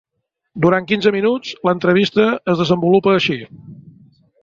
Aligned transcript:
Durant 0.63 0.87
quinze 0.91 1.13
minuts 1.17 1.53
l’entrevista 1.69 2.27
es 2.55 2.65
desenvolupa 2.65 3.17
així. 3.23 3.41